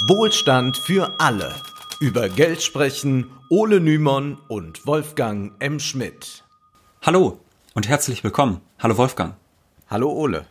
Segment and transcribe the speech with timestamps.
[0.00, 1.54] Wohlstand für alle.
[2.00, 5.80] Über Geld sprechen Ole Nymon und Wolfgang M.
[5.80, 6.44] Schmidt.
[7.00, 7.40] Hallo
[7.72, 8.60] und herzlich willkommen.
[8.78, 9.36] Hallo Wolfgang.
[9.88, 10.44] Hallo Ole.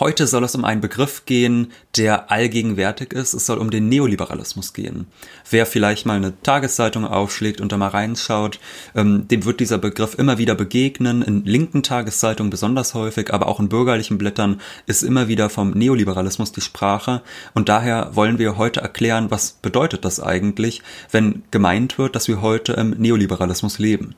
[0.00, 3.34] Heute soll es um einen Begriff gehen, der allgegenwärtig ist.
[3.34, 5.08] Es soll um den Neoliberalismus gehen.
[5.50, 8.60] Wer vielleicht mal eine Tageszeitung aufschlägt und da mal reinschaut,
[8.94, 11.20] ähm, dem wird dieser Begriff immer wieder begegnen.
[11.20, 16.52] In linken Tageszeitungen besonders häufig, aber auch in bürgerlichen Blättern ist immer wieder vom Neoliberalismus
[16.52, 17.20] die Sprache.
[17.52, 22.40] Und daher wollen wir heute erklären, was bedeutet das eigentlich, wenn gemeint wird, dass wir
[22.40, 24.14] heute im Neoliberalismus leben.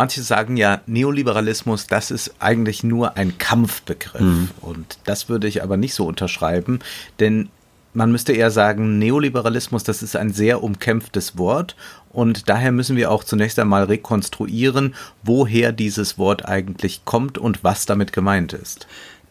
[0.00, 4.22] Manche sagen ja, Neoliberalismus, das ist eigentlich nur ein Kampfbegriff.
[4.22, 4.48] Mhm.
[4.62, 6.78] Und das würde ich aber nicht so unterschreiben,
[7.18, 7.50] denn
[7.92, 11.76] man müsste eher sagen, Neoliberalismus, das ist ein sehr umkämpftes Wort
[12.14, 17.84] und daher müssen wir auch zunächst einmal rekonstruieren, woher dieses Wort eigentlich kommt und was
[17.84, 18.86] damit gemeint ist.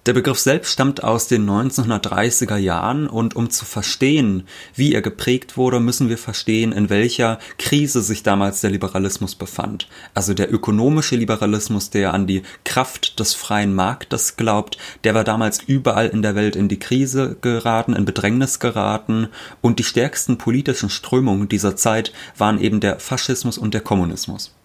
[0.06, 5.58] Der Begriff selbst stammt aus den 1930er Jahren und um zu verstehen, wie er geprägt
[5.58, 9.90] wurde, müssen wir verstehen, in welcher Krise sich damals der Liberalismus befand.
[10.14, 15.62] Also der ökonomische Liberalismus, der an die Kraft des freien Marktes glaubt, der war damals
[15.68, 19.28] überall in der Welt in die Krise geraten, in Bedrängnis geraten
[19.60, 24.56] und die stärksten politischen Strömungen dieser Zeit waren eben der Faschismus und der Kommunismus.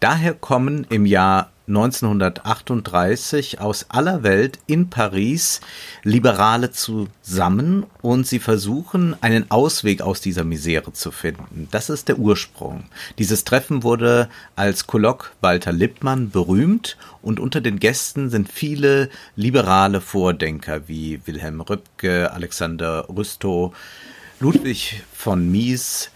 [0.00, 5.62] Daher kommen im Jahr 1938 aus aller Welt in Paris
[6.02, 11.68] Liberale zusammen und sie versuchen, einen Ausweg aus dieser Misere zu finden.
[11.70, 12.84] Das ist der Ursprung.
[13.18, 20.02] Dieses Treffen wurde als Kolloq Walter Lippmann berühmt und unter den Gästen sind viele liberale
[20.02, 23.72] Vordenker wie Wilhelm Röpke, Alexander Rüstow,
[24.38, 26.10] Ludwig von Mies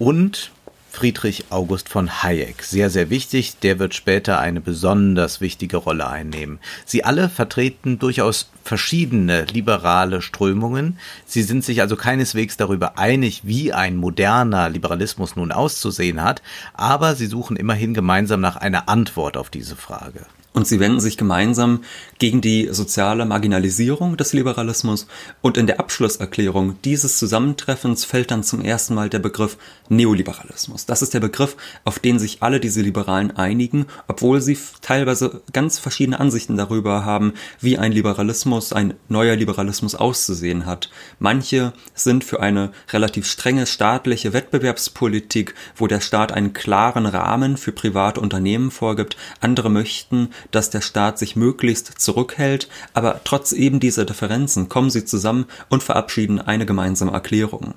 [0.00, 0.50] und
[0.90, 2.62] Friedrich August von Hayek.
[2.62, 3.58] Sehr, sehr wichtig.
[3.60, 6.58] Der wird später eine besonders wichtige Rolle einnehmen.
[6.84, 10.98] Sie alle vertreten durchaus verschiedene liberale Strömungen.
[11.26, 16.42] Sie sind sich also keineswegs darüber einig, wie ein moderner Liberalismus nun auszusehen hat,
[16.74, 20.26] aber sie suchen immerhin gemeinsam nach einer Antwort auf diese Frage.
[20.52, 21.84] Und sie wenden sich gemeinsam
[22.18, 25.06] gegen die soziale Marginalisierung des Liberalismus
[25.42, 29.56] und in der Abschlusserklärung dieses Zusammentreffens fällt dann zum ersten Mal der Begriff
[29.88, 30.86] Neoliberalismus.
[30.86, 35.78] Das ist der Begriff, auf den sich alle diese Liberalen einigen, obwohl sie teilweise ganz
[35.78, 40.90] verschiedene Ansichten darüber haben, wie ein Liberalismus, ein neuer Liberalismus auszusehen hat.
[41.20, 47.72] Manche sind für eine relativ strenge staatliche Wettbewerbspolitik, wo der Staat einen klaren Rahmen für
[47.72, 49.16] private Unternehmen vorgibt.
[49.40, 55.04] Andere möchten, dass der Staat sich möglichst zurückhält, aber trotz eben dieser Differenzen kommen sie
[55.04, 57.74] zusammen und verabschieden eine gemeinsame Erklärung.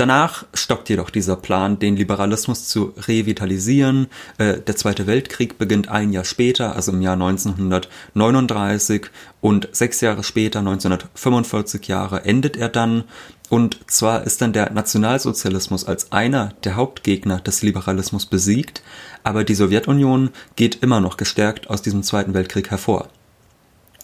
[0.00, 4.06] Danach stockt jedoch dieser Plan, den Liberalismus zu revitalisieren.
[4.38, 9.08] Äh, der Zweite Weltkrieg beginnt ein Jahr später, also im Jahr 1939
[9.42, 13.04] und sechs Jahre später, 1945 Jahre, endet er dann.
[13.50, 18.80] Und zwar ist dann der Nationalsozialismus als einer der Hauptgegner des Liberalismus besiegt,
[19.22, 23.10] aber die Sowjetunion geht immer noch gestärkt aus diesem Zweiten Weltkrieg hervor.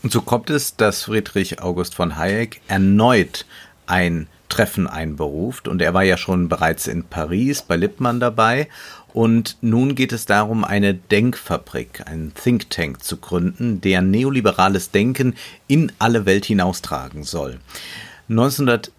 [0.03, 3.47] Und so kommt es, dass Friedrich August von Hayek erneut
[3.87, 8.69] ein Treffen einberuft und er war ja schon bereits in Paris bei Lippmann dabei
[9.13, 15.35] und nun geht es darum, eine Denkfabrik, einen Think Tank zu gründen, der neoliberales Denken
[15.69, 17.59] in alle Welt hinaustragen soll.
[18.29, 18.93] 1900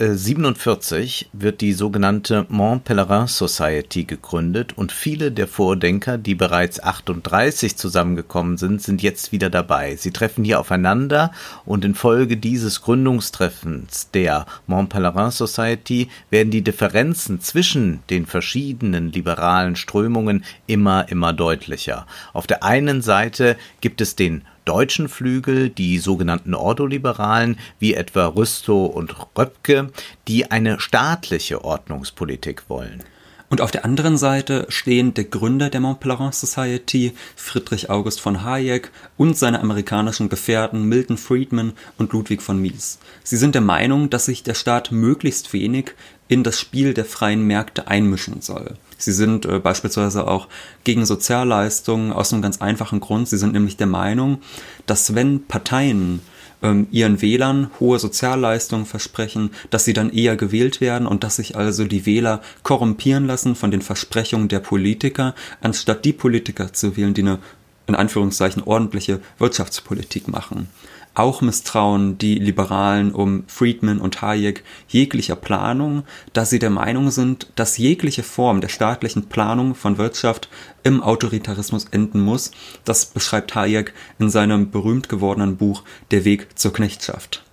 [0.00, 7.76] 1947 wird die sogenannte Mont Pelerin Society gegründet und viele der Vordenker, die bereits 38
[7.76, 9.96] zusammengekommen sind, sind jetzt wieder dabei.
[9.96, 11.32] Sie treffen hier aufeinander
[11.66, 19.76] und infolge dieses Gründungstreffens der Mont Pelerin Society werden die Differenzen zwischen den verschiedenen liberalen
[19.76, 22.06] Strömungen immer, immer deutlicher.
[22.32, 28.86] Auf der einen Seite gibt es den deutschen Flügel, die sogenannten Ordoliberalen, wie etwa Rüstow
[28.86, 29.90] und Röpke,
[30.28, 33.02] die eine staatliche Ordnungspolitik wollen.
[33.48, 38.44] Und auf der anderen Seite stehen der Gründer der Mont Pelerin Society, Friedrich August von
[38.44, 43.00] Hayek, und seine amerikanischen Gefährten Milton Friedman und Ludwig von Mies.
[43.24, 45.94] Sie sind der Meinung, dass sich der Staat möglichst wenig
[46.30, 48.76] in das Spiel der freien Märkte einmischen soll.
[48.96, 50.46] Sie sind äh, beispielsweise auch
[50.84, 53.28] gegen Sozialleistungen aus einem ganz einfachen Grund.
[53.28, 54.38] Sie sind nämlich der Meinung,
[54.86, 56.20] dass wenn Parteien
[56.62, 61.56] ähm, ihren Wählern hohe Sozialleistungen versprechen, dass sie dann eher gewählt werden und dass sich
[61.56, 67.12] also die Wähler korrumpieren lassen von den Versprechungen der Politiker, anstatt die Politiker zu wählen,
[67.12, 67.40] die eine
[67.88, 70.68] in Anführungszeichen ordentliche Wirtschaftspolitik machen.
[71.14, 77.48] Auch misstrauen die Liberalen um Friedman und Hayek jeglicher Planung, da sie der Meinung sind,
[77.56, 80.48] dass jegliche Form der staatlichen Planung von Wirtschaft
[80.82, 82.52] im Autoritarismus enden muss.
[82.84, 87.44] Das beschreibt Hayek in seinem berühmt gewordenen Buch Der Weg zur Knechtschaft.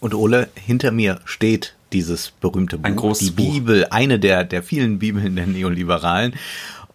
[0.00, 4.62] Und Ole, hinter mir steht dieses berühmte Buch, Ein großes die Bibel, eine der, der
[4.62, 6.34] vielen Bibeln der Neoliberalen.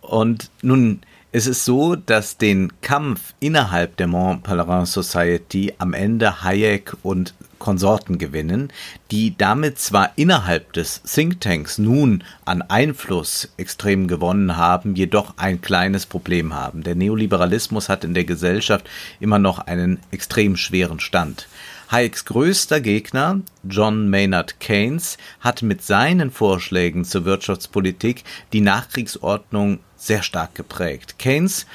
[0.02, 1.02] Und nun,
[1.36, 7.34] es ist so, dass den Kampf innerhalb der Mont Pelerin Society am Ende Hayek und
[7.58, 8.72] Konsorten gewinnen,
[9.10, 16.06] die damit zwar innerhalb des Thinktanks nun an Einfluss extrem gewonnen haben, jedoch ein kleines
[16.06, 16.84] Problem haben.
[16.84, 18.88] Der Neoliberalismus hat in der Gesellschaft
[19.20, 21.48] immer noch einen extrem schweren Stand.
[21.92, 30.24] Hayeks größter Gegner, John Maynard Keynes, hat mit seinen Vorschlägen zur Wirtschaftspolitik die Nachkriegsordnung sehr
[30.24, 31.20] stark geprägt.
[31.20, 31.66] Keynes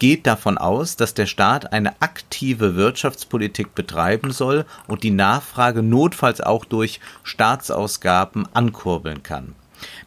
[0.00, 6.40] geht davon aus, dass der Staat eine aktive Wirtschaftspolitik betreiben soll und die Nachfrage notfalls
[6.40, 9.54] auch durch Staatsausgaben ankurbeln kann.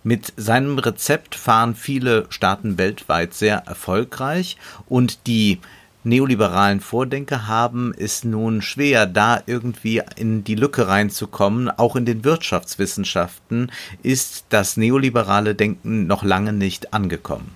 [0.04, 4.58] Mit seinem Rezept fahren viele Staaten weltweit sehr erfolgreich
[4.88, 5.60] und die
[6.04, 11.70] neoliberalen Vordenker haben es nun schwer, da irgendwie in die Lücke reinzukommen.
[11.70, 13.72] Auch in den Wirtschaftswissenschaften
[14.02, 17.56] ist das neoliberale Denken noch lange nicht angekommen.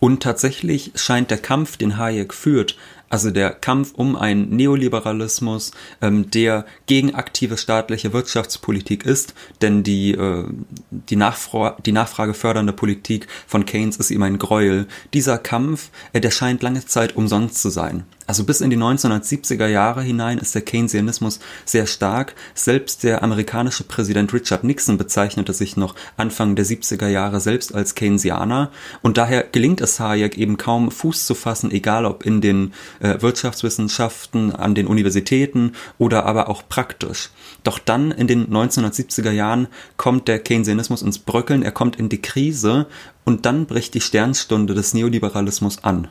[0.00, 2.76] Und tatsächlich scheint der Kampf, den Hayek führt,
[3.12, 10.12] also der Kampf um einen Neoliberalismus, ähm, der gegen aktive staatliche Wirtschaftspolitik ist, denn die,
[10.12, 10.44] äh,
[10.90, 14.86] die, Nachfra die Nachfrage fördernde Politik von Keynes ist ihm ein Gräuel.
[15.12, 18.04] Dieser Kampf, äh, der scheint lange Zeit umsonst zu sein.
[18.26, 22.34] Also bis in die 1970er Jahre hinein ist der Keynesianismus sehr stark.
[22.54, 27.94] Selbst der amerikanische Präsident Richard Nixon bezeichnete sich noch Anfang der 70er Jahre selbst als
[27.94, 28.70] Keynesianer.
[29.02, 32.72] Und daher gelingt es Hayek eben kaum Fuß zu fassen, egal ob in den
[33.02, 37.30] Wirtschaftswissenschaften, an den Universitäten oder aber auch praktisch.
[37.64, 42.22] Doch dann in den 1970er Jahren kommt der Keynesianismus ins Bröckeln, er kommt in die
[42.22, 42.86] Krise
[43.24, 46.08] und dann bricht die Sternstunde des Neoliberalismus an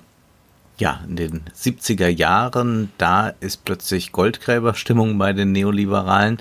[0.78, 6.40] ja, in den 70er Jahren, da ist plötzlich Goldgräberstimmung bei den Neoliberalen.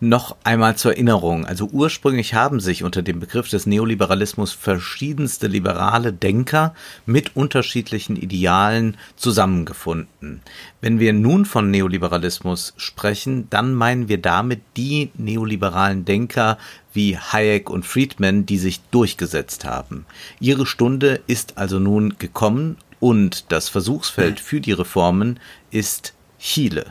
[0.00, 1.46] Noch einmal zur Erinnerung.
[1.46, 6.74] Also ursprünglich haben sich unter dem Begriff des Neoliberalismus verschiedenste liberale Denker
[7.06, 10.42] mit unterschiedlichen Idealen zusammengefunden.
[10.82, 16.58] Wenn wir nun von Neoliberalismus sprechen, dann meinen wir damit die neoliberalen Denker
[16.92, 20.04] wie Hayek und Friedman, die sich durchgesetzt haben.
[20.40, 25.38] Ihre Stunde ist also nun gekommen und das Versuchsfeld für die Reformen
[25.70, 26.86] ist Chile.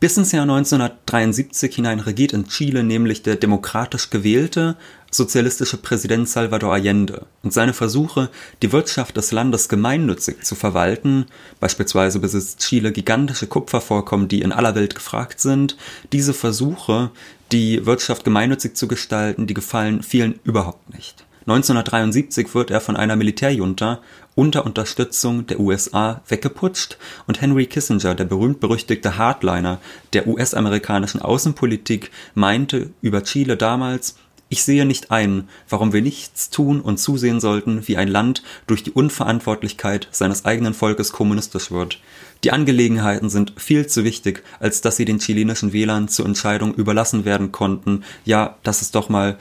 [0.00, 4.76] Bis ins Jahr 1973 hinein regiert in Chile nämlich der demokratisch gewählte
[5.10, 8.30] sozialistische Präsident Salvador Allende und seine Versuche,
[8.62, 11.26] die Wirtschaft des Landes gemeinnützig zu verwalten,
[11.58, 15.76] beispielsweise besitzt Chile gigantische Kupfervorkommen, die in aller Welt gefragt sind,
[16.12, 17.10] diese Versuche,
[17.52, 21.24] die Wirtschaft gemeinnützig zu gestalten, die gefallen vielen überhaupt nicht.
[21.40, 24.00] 1973 wird er von einer Militärjunta
[24.40, 26.96] unter Unterstützung der USA weggeputscht
[27.26, 29.80] und Henry Kissinger, der berühmt-berüchtigte Hardliner
[30.14, 34.16] der US-amerikanischen Außenpolitik, meinte über Chile damals,
[34.48, 38.82] ich sehe nicht ein, warum wir nichts tun und zusehen sollten, wie ein Land durch
[38.82, 42.00] die Unverantwortlichkeit seines eigenen Volkes kommunistisch wird.
[42.42, 47.26] Die Angelegenheiten sind viel zu wichtig, als dass sie den chilenischen Wählern zur Entscheidung überlassen
[47.26, 48.04] werden konnten.
[48.24, 49.36] Ja, das ist doch mal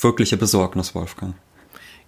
[0.00, 1.34] wirkliche Besorgnis, Wolfgang.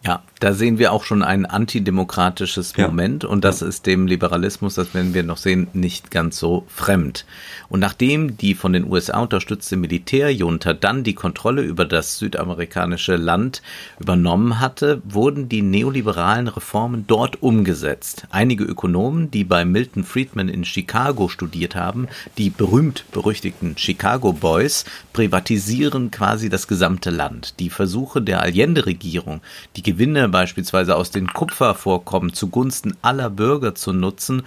[0.02, 3.29] Ja, da sehen wir auch schon ein antidemokratisches Moment ja.
[3.29, 7.26] und das ist dem Liberalismus, das werden wir noch sehen, nicht ganz so fremd.
[7.69, 13.61] Und nachdem die von den USA unterstützte Militärjunta dann die Kontrolle über das südamerikanische Land
[13.99, 18.26] übernommen hatte, wurden die neoliberalen Reformen dort umgesetzt.
[18.30, 24.87] Einige Ökonomen, die bei Milton Friedman in Chicago studiert haben, die berühmt berüchtigten Chicago Boys,
[25.12, 27.61] privatisieren quasi das gesamte Land.
[27.61, 29.42] Die Versuche der Allende-Regierung,
[29.76, 34.44] die Gewinne beispielsweise aus den Kupfervorkommen zugunsten aller Bürger zu nutzen,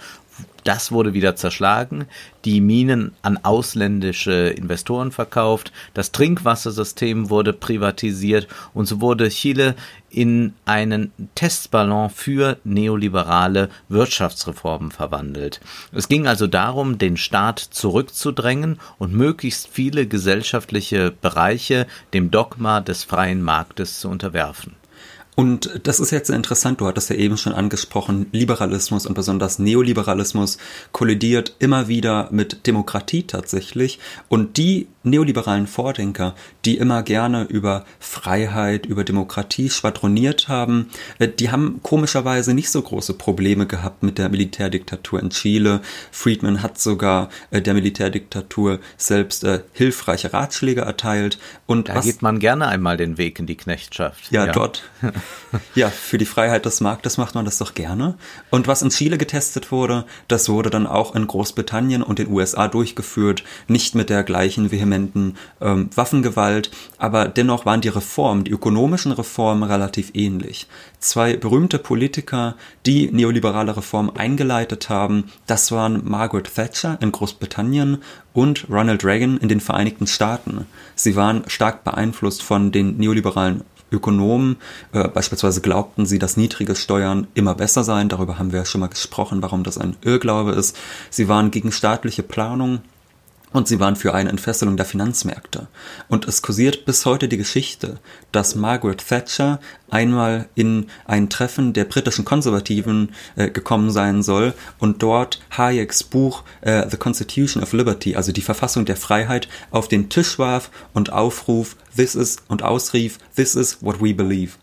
[0.64, 2.06] das wurde wieder zerschlagen,
[2.46, 9.74] die Minen an ausländische Investoren verkauft, das Trinkwassersystem wurde privatisiert und so wurde Chile
[10.08, 15.60] in einen Testballon für neoliberale Wirtschaftsreformen verwandelt.
[15.92, 23.04] Es ging also darum, den Staat zurückzudrängen und möglichst viele gesellschaftliche Bereiche dem Dogma des
[23.04, 24.76] freien Marktes zu unterwerfen.
[25.36, 29.58] Und das ist jetzt sehr interessant, du hattest ja eben schon angesprochen, Liberalismus und besonders
[29.58, 30.58] Neoliberalismus
[30.92, 33.98] kollidiert immer wieder mit Demokratie tatsächlich.
[34.28, 41.50] Und die neoliberalen Vordenker, die immer gerne über Freiheit, über Demokratie schwadroniert haben, äh, die
[41.50, 45.80] haben komischerweise nicht so große Probleme gehabt mit der Militärdiktatur in Chile.
[46.10, 51.38] Friedman hat sogar äh, der Militärdiktatur selbst äh, hilfreiche Ratschläge erteilt.
[51.66, 54.30] Und da was, geht man gerne einmal den Weg in die Knechtschaft.
[54.30, 54.52] Ja, ja.
[54.52, 54.84] dort
[55.74, 58.16] ja, für die Freiheit des Marktes macht man das doch gerne.
[58.50, 62.68] Und was in Chile getestet wurde, das wurde dann auch in Großbritannien und den USA
[62.68, 69.12] durchgeführt, nicht mit der gleichen vehementen ähm, Waffengewalt, aber dennoch waren die Reformen, die ökonomischen
[69.12, 70.66] Reformen relativ ähnlich.
[70.98, 78.02] Zwei berühmte Politiker, die neoliberale Reformen eingeleitet haben, das waren Margaret Thatcher in Großbritannien
[78.32, 80.66] und Ronald Reagan in den Vereinigten Staaten.
[80.94, 83.62] Sie waren stark beeinflusst von den neoliberalen
[83.94, 84.56] Ökonomen
[84.92, 88.08] äh, beispielsweise glaubten sie, dass niedrige Steuern immer besser seien.
[88.08, 90.76] Darüber haben wir ja schon mal gesprochen, warum das ein Irrglaube ist.
[91.10, 92.80] Sie waren gegen staatliche Planung
[93.54, 95.68] und sie waren für eine Entfesselung der Finanzmärkte.
[96.08, 98.00] Und es kursiert bis heute die Geschichte,
[98.32, 105.04] dass Margaret Thatcher einmal in ein Treffen der britischen Konservativen äh, gekommen sein soll und
[105.04, 110.08] dort Hayeks Buch äh, The Constitution of Liberty, also die Verfassung der Freiheit, auf den
[110.08, 114.54] Tisch warf und aufruf, this is und ausrief, this is what we believe.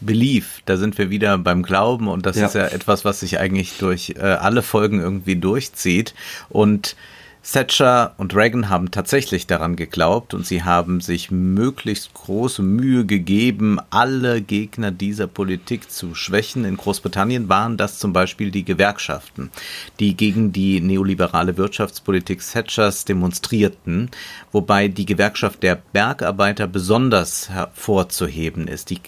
[0.00, 2.46] Belief, da sind wir wieder beim Glauben und das ja.
[2.46, 6.14] ist ja etwas, was sich eigentlich durch äh, alle Folgen irgendwie durchzieht
[6.48, 6.94] und
[7.52, 13.78] Thatcher und Reagan haben tatsächlich daran geglaubt und sie haben sich möglichst große Mühe gegeben,
[13.90, 16.64] alle Gegner dieser Politik zu schwächen.
[16.64, 19.50] In Großbritannien waren das zum Beispiel die Gewerkschaften,
[20.00, 24.10] die gegen die neoliberale Wirtschaftspolitik Thatchers demonstrierten,
[24.50, 28.90] wobei die Gewerkschaft der Bergarbeiter besonders hervorzuheben ist.
[28.90, 28.98] Die,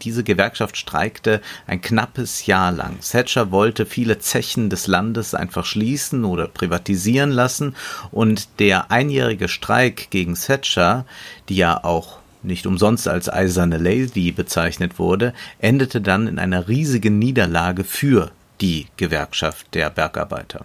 [0.00, 3.00] diese Gewerkschaft streikte ein knappes Jahr lang.
[3.00, 7.74] Thatcher wollte viele Zechen des Landes einfach schließen oder privatisieren lassen
[8.10, 11.04] und der einjährige Streik gegen Thatcher,
[11.48, 17.18] die ja auch nicht umsonst als eiserne Lady bezeichnet wurde, endete dann in einer riesigen
[17.18, 18.30] Niederlage für
[18.60, 20.64] die Gewerkschaft der Bergarbeiter.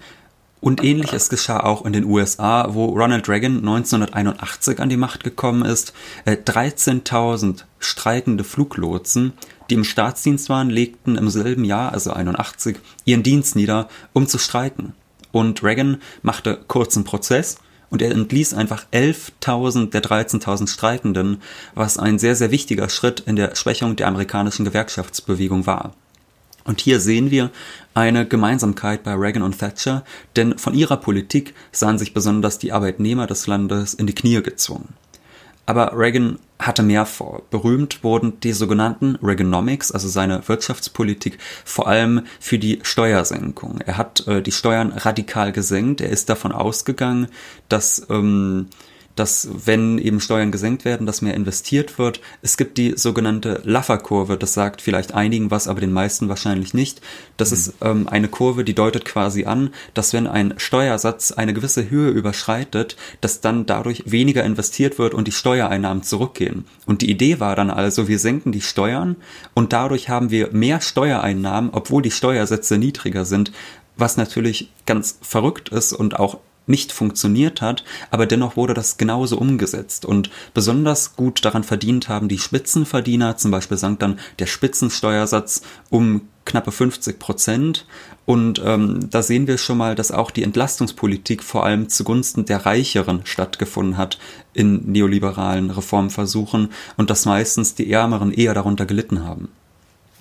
[0.62, 5.66] Und ähnliches geschah auch in den USA, wo Ronald Reagan 1981 an die Macht gekommen
[5.66, 5.94] ist.
[6.26, 9.34] 13.000 äh, streikende Fluglotsen,
[9.70, 14.38] die im Staatsdienst waren, legten im selben Jahr, also 81, ihren Dienst nieder, um zu
[14.38, 14.94] streiken
[15.34, 17.58] und Reagan machte kurzen Prozess
[17.90, 21.42] und er entließ einfach 11.000 der 13.000 Streikenden,
[21.76, 25.94] was ein sehr, sehr wichtiger Schritt in der Schwächung der amerikanischen Gewerkschaftsbewegung war.
[26.64, 27.52] Und hier sehen wir
[27.94, 33.28] eine Gemeinsamkeit bei Reagan und Thatcher, denn von ihrer Politik sahen sich besonders die Arbeitnehmer
[33.28, 34.94] des Landes in die Knie gezwungen.
[35.66, 37.44] Aber Reagan hatte mehr vor.
[37.50, 43.80] Berühmt wurden die sogenannten Reaganomics, also seine Wirtschaftspolitik, vor allem für die Steuersenkung.
[43.82, 46.02] Er hat äh, die Steuern radikal gesenkt.
[46.02, 47.28] Er ist davon ausgegangen,
[47.70, 48.68] dass ähm,
[49.16, 52.22] dass wenn eben Steuern gesenkt werden, dass mehr investiert wird.
[52.42, 57.02] Es gibt die sogenannte Laffer-Kurve, das sagt vielleicht einigen was, aber den meisten wahrscheinlich nicht.
[57.38, 57.56] Das mhm.
[57.56, 62.10] ist ähm, eine Kurve, die deutet quasi an, dass wenn ein Steuersatz eine gewisse Höhe
[62.10, 66.66] überschreitet, dass dann dadurch weniger investiert wird und die Steuereinnahmen zurückgehen.
[66.86, 69.16] Und die Idee war dann also, wir senken die Steuern
[69.54, 73.52] und dadurch haben wir mehr Steuereinnahmen, obwohl die Steuersätze niedriger sind,
[73.96, 79.38] was natürlich ganz verrückt ist und auch nicht funktioniert hat, aber dennoch wurde das genauso
[79.38, 85.62] umgesetzt und besonders gut daran verdient haben die Spitzenverdiener, zum Beispiel sank dann der Spitzensteuersatz
[85.90, 87.86] um knappe 50 Prozent
[88.26, 92.66] und ähm, da sehen wir schon mal, dass auch die Entlastungspolitik vor allem zugunsten der
[92.66, 94.18] Reicheren stattgefunden hat
[94.54, 99.50] in neoliberalen Reformversuchen und dass meistens die Ärmeren eher darunter gelitten haben.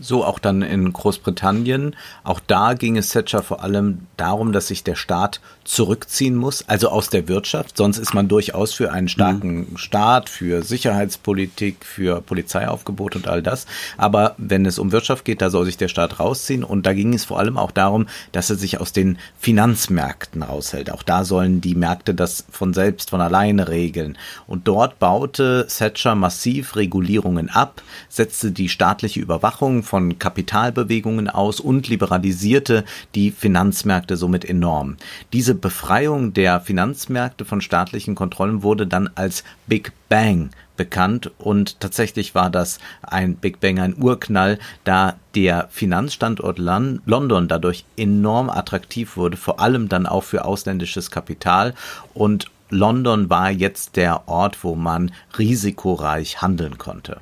[0.03, 1.95] So auch dann in Großbritannien.
[2.25, 6.89] Auch da ging es Thatcher vor allem darum, dass sich der Staat zurückziehen muss, also
[6.89, 7.77] aus der Wirtschaft.
[7.77, 9.77] Sonst ist man durchaus für einen starken mhm.
[9.77, 13.67] Staat, für Sicherheitspolitik, für Polizeiaufgebot und all das.
[13.97, 16.65] Aber wenn es um Wirtschaft geht, da soll sich der Staat rausziehen.
[16.65, 20.91] Und da ging es vor allem auch darum, dass er sich aus den Finanzmärkten raushält.
[20.91, 24.19] Auch da sollen die Märkte das von selbst, von alleine regeln.
[24.49, 31.87] Und dort baute Thatcher massiv Regulierungen ab, setzte die staatliche Überwachung von Kapitalbewegungen aus und
[31.87, 32.83] liberalisierte
[33.15, 34.97] die Finanzmärkte somit enorm.
[35.35, 42.35] Diese Befreiung der Finanzmärkte von staatlichen Kontrollen wurde dann als Big Bang bekannt und tatsächlich
[42.35, 49.37] war das ein Big Bang, ein Urknall, da der Finanzstandort London dadurch enorm attraktiv wurde,
[49.37, 51.75] vor allem dann auch für ausländisches Kapital
[52.15, 57.21] und London war jetzt der Ort, wo man risikoreich handeln konnte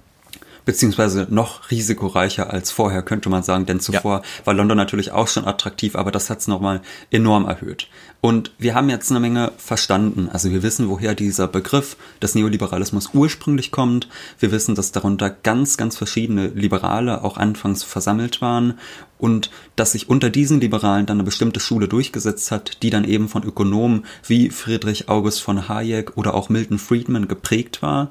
[0.65, 4.47] beziehungsweise noch risikoreicher als vorher, könnte man sagen, denn zuvor ja.
[4.47, 7.89] war London natürlich auch schon attraktiv, aber das hat es nochmal enorm erhöht.
[8.21, 10.29] Und wir haben jetzt eine Menge verstanden.
[10.31, 14.09] Also wir wissen, woher dieser Begriff des Neoliberalismus ursprünglich kommt.
[14.39, 18.79] Wir wissen, dass darunter ganz, ganz verschiedene Liberale auch anfangs versammelt waren
[19.17, 23.29] und dass sich unter diesen Liberalen dann eine bestimmte Schule durchgesetzt hat, die dann eben
[23.29, 28.11] von Ökonomen wie Friedrich August von Hayek oder auch Milton Friedman geprägt war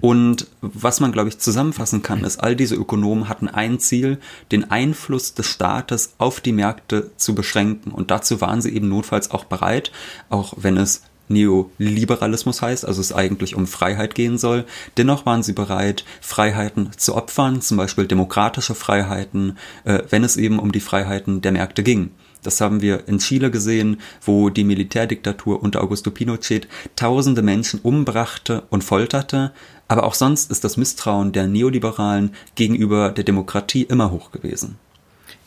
[0.00, 4.18] Und was man, glaube ich, zusammenfassen kann, ist, all diese Ökonomen hatten ein Ziel,
[4.52, 7.92] den Einfluss des Staates auf die Märkte zu beschränken.
[7.92, 9.92] Und dazu waren sie eben notfalls auch bereit,
[10.28, 14.64] auch wenn es Neoliberalismus heißt, also es eigentlich um Freiheit gehen soll.
[14.96, 20.58] Dennoch waren sie bereit, Freiheiten zu opfern, zum Beispiel demokratische Freiheiten, äh, wenn es eben
[20.58, 22.10] um die Freiheiten der Märkte ging.
[22.42, 28.64] Das haben wir in Chile gesehen, wo die Militärdiktatur unter Augusto Pinochet tausende Menschen umbrachte
[28.70, 29.52] und folterte.
[29.88, 34.78] Aber auch sonst ist das Misstrauen der Neoliberalen gegenüber der Demokratie immer hoch gewesen.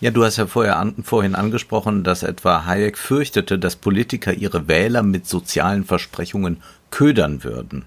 [0.01, 4.67] Ja, du hast ja vorher an, vorhin angesprochen, dass etwa Hayek fürchtete, dass Politiker ihre
[4.67, 6.57] Wähler mit sozialen Versprechungen
[6.89, 7.85] ködern würden.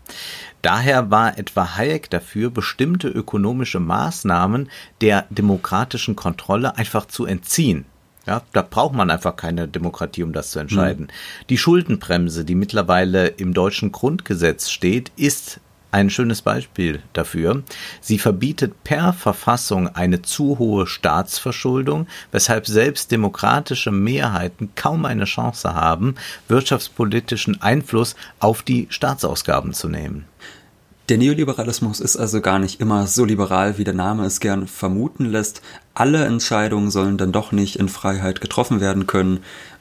[0.62, 4.70] Daher war etwa Hayek dafür, bestimmte ökonomische Maßnahmen
[5.00, 7.84] der demokratischen Kontrolle einfach zu entziehen.
[8.26, 11.06] Ja, da braucht man einfach keine Demokratie, um das zu entscheiden.
[11.06, 11.46] Mhm.
[11.50, 15.60] Die Schuldenbremse, die mittlerweile im deutschen Grundgesetz steht, ist
[15.94, 17.62] ein schönes Beispiel dafür.
[18.00, 25.72] Sie verbietet per Verfassung eine zu hohe Staatsverschuldung, weshalb selbst demokratische Mehrheiten kaum eine Chance
[25.72, 26.16] haben,
[26.48, 30.24] wirtschaftspolitischen Einfluss auf die Staatsausgaben zu nehmen.
[31.10, 35.26] Der Neoliberalismus ist also gar nicht immer so liberal, wie der Name es gern vermuten
[35.26, 35.60] lässt.
[35.92, 39.40] Alle Entscheidungen sollen dann doch nicht in Freiheit getroffen werden können.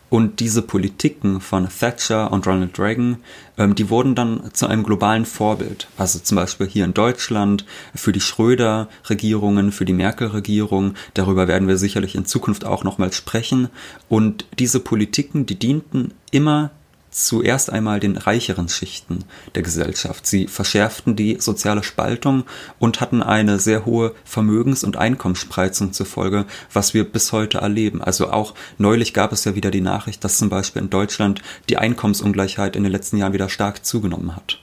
[0.09, 3.17] Und diese Politiken von Thatcher und Ronald Reagan,
[3.57, 5.87] ähm, die wurden dann zu einem globalen Vorbild.
[5.97, 7.65] Also zum Beispiel hier in Deutschland
[7.95, 10.95] für die Schröder-Regierungen, für die Merkel-Regierung.
[11.13, 13.69] Darüber werden wir sicherlich in Zukunft auch nochmal sprechen.
[14.09, 16.71] Und diese Politiken, die dienten immer
[17.13, 19.23] zuerst einmal den reicheren Schichten
[19.55, 20.25] der Gesellschaft.
[20.27, 22.43] Sie verschärften die soziale Spaltung
[22.79, 28.01] und hatten eine sehr hohe Vermögens- und Einkommensspreizung zur Folge, was wir bis heute erleben.
[28.01, 31.77] Also auch neulich gab es ja wieder die Nachricht, dass zum Beispiel in Deutschland die
[31.77, 34.59] Einkommensungleichheit in den letzten Jahren wieder stark zugenommen hat.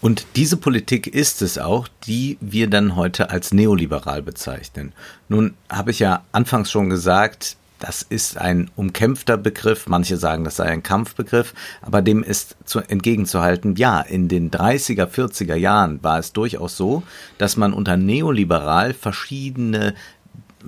[0.00, 4.92] Und diese Politik ist es auch, die wir dann heute als neoliberal bezeichnen.
[5.28, 9.88] Nun habe ich ja anfangs schon gesagt, das ist ein umkämpfter Begriff.
[9.88, 11.54] Manche sagen, das sei ein Kampfbegriff.
[11.82, 17.02] Aber dem ist zu, entgegenzuhalten, ja, in den 30er, 40er Jahren war es durchaus so,
[17.38, 19.94] dass man unter neoliberal verschiedene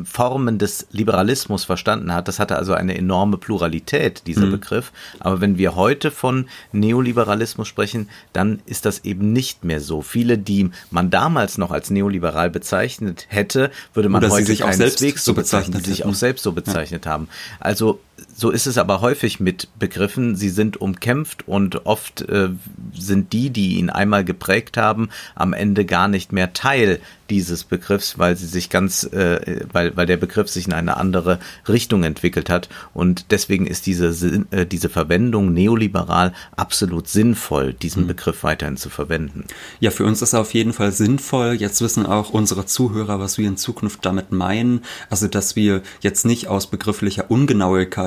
[0.05, 2.29] Formen des Liberalismus verstanden hat.
[2.29, 4.53] Das hatte also eine enorme Pluralität, dieser mhm.
[4.53, 4.93] Begriff.
[5.21, 10.03] Aber wenn wir heute von Neoliberalismus sprechen, dann ist das eben nicht mehr so.
[10.03, 15.25] Viele, die man damals noch als neoliberal bezeichnet hätte, würde man Oder heute sich keineswegs
[15.25, 17.13] so bezeichnet, die sich auch selbst so bezeichnet ja.
[17.13, 17.29] haben.
[17.61, 18.01] Also
[18.35, 20.37] so ist es aber häufig mit Begriffen.
[20.37, 22.51] Sie sind umkämpft und oft äh,
[22.95, 28.19] sind die, die ihn einmal geprägt haben, am Ende gar nicht mehr Teil dieses Begriffs,
[28.19, 32.51] weil sie sich ganz, äh, weil, weil der Begriff sich in eine andere Richtung entwickelt
[32.51, 32.69] hat.
[32.93, 38.09] Und deswegen ist diese, äh, diese Verwendung neoliberal absolut sinnvoll, diesen mhm.
[38.09, 39.45] Begriff weiterhin zu verwenden.
[39.81, 41.55] Ja, für uns ist er auf jeden Fall sinnvoll.
[41.55, 44.83] Jetzt wissen auch unsere Zuhörer, was wir in Zukunft damit meinen.
[45.09, 48.02] Also, dass wir jetzt nicht aus begrifflicher Ungenauigkeit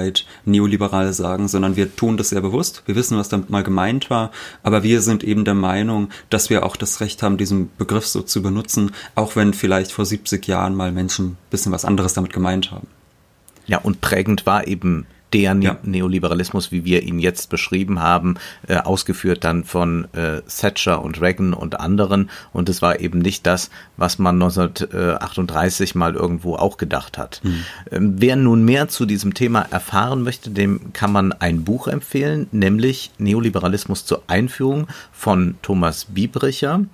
[0.46, 2.84] neoliberal sagen, sondern wir tun das sehr bewusst.
[2.86, 4.32] Wir wissen, was damit mal gemeint war.
[4.64, 8.22] Aber wir sind eben der Meinung, dass wir auch das Recht haben, diesen Begriff so
[8.22, 12.34] zu benutzen, auch wenn vielleicht vor 70 Jahren mal Menschen ein bisschen was anderes damit
[12.34, 12.88] gemeint haben.
[13.68, 15.78] Ja, und prägend war eben der ja.
[15.84, 18.36] Neoliberalismus, wie wir ihn jetzt beschrieben haben,
[18.70, 22.30] äh, ausgeführt dann von äh, Thatcher und Reagan und anderen.
[22.54, 27.42] Und es war eben nicht das, was man 1938 mal irgendwo auch gedacht hat.
[27.44, 27.66] Mhm.
[27.92, 32.48] Ähm, wer nun mehr zu diesem Thema erfahren möchte, dem kann man ein Buch empfehlen,
[32.54, 36.86] nämlich Neoliberalismus zur Einführung von Thomas Biebricher.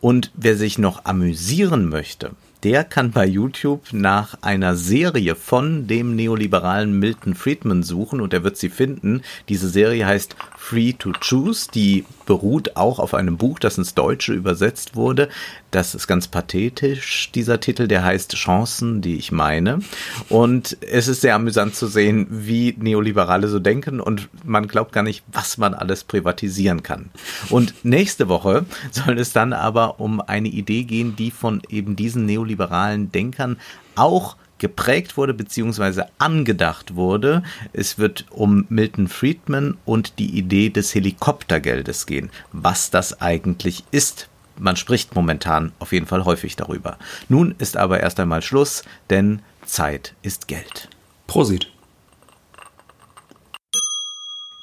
[0.00, 2.30] Und wer sich noch amüsieren möchte,
[2.62, 8.44] der kann bei YouTube nach einer Serie von dem neoliberalen Milton Friedman suchen und er
[8.44, 9.22] wird sie finden.
[9.48, 11.68] Diese Serie heißt Free to Choose.
[11.72, 15.28] Die beruht auch auf einem Buch, das ins Deutsche übersetzt wurde.
[15.70, 19.80] Das ist ganz pathetisch, dieser Titel, der heißt Chancen, die ich meine.
[20.28, 25.02] Und es ist sehr amüsant zu sehen, wie Neoliberale so denken und man glaubt gar
[25.02, 27.10] nicht, was man alles privatisieren kann.
[27.50, 32.26] Und nächste Woche soll es dann aber um eine Idee gehen, die von eben diesen
[32.48, 33.58] neoliberalen Denkern
[33.94, 36.04] auch geprägt wurde bzw.
[36.18, 37.42] angedacht wurde.
[37.72, 42.30] Es wird um Milton Friedman und die Idee des Helikoptergeldes gehen.
[42.52, 44.28] Was das eigentlich ist.
[44.58, 46.98] Man spricht momentan auf jeden Fall häufig darüber.
[47.28, 50.88] Nun ist aber erst einmal Schluss, denn Zeit ist Geld.
[51.28, 51.70] Prosit.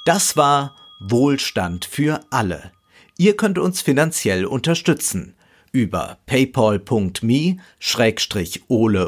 [0.05, 2.71] Das war Wohlstand für alle.
[3.17, 5.34] Ihr könnt uns finanziell unterstützen
[5.75, 7.11] über paypal.me-ole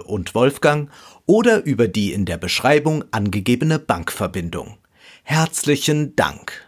[0.04, 0.92] und Wolfgang
[1.26, 4.78] oder über die in der Beschreibung angegebene Bankverbindung.
[5.24, 6.67] Herzlichen Dank.